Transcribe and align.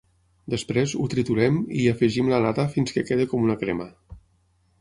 Després, 0.53 0.93
ho 1.03 1.05
triturem 1.15 1.59
i 1.61 1.77
hi 1.83 1.87
afegim 1.93 2.33
la 2.33 2.41
nata 2.47 2.65
fins 2.77 2.97
que 2.97 3.07
quedi 3.11 3.29
com 3.35 3.49
una 3.49 3.59
crema. 3.65 3.91